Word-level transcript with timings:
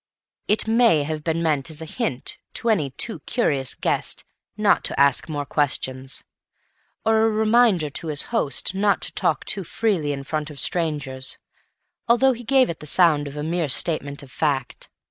It 0.47 0.67
may 0.67 1.03
have 1.03 1.23
been 1.23 1.43
meant 1.43 1.69
as 1.69 1.79
a 1.79 1.85
hint 1.85 2.39
to 2.55 2.69
any 2.69 2.89
too 2.89 3.19
curious 3.27 3.75
guest 3.75 4.25
not 4.57 4.83
to 4.85 4.99
ask 4.99 5.29
more 5.29 5.45
questions, 5.45 6.23
or 7.05 7.21
a 7.23 7.29
reminder 7.29 7.91
to 7.91 8.07
his 8.07 8.23
host 8.33 8.73
not 8.73 9.01
to 9.03 9.11
talk 9.11 9.45
too 9.45 9.63
freely 9.63 10.11
in 10.11 10.23
front 10.23 10.49
of 10.49 10.59
strangers, 10.59 11.37
although 12.07 12.33
he 12.33 12.43
gave 12.43 12.67
it 12.67 12.79
the 12.79 12.87
sound 12.87 13.27
of 13.27 13.37
a 13.37 13.43
mere 13.43 13.69
statement 13.69 14.23
of 14.23 14.31
fact. 14.31 14.89